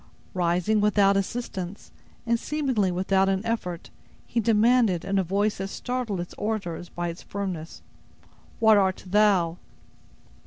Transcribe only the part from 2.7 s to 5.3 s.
without an effort, he demanded, in a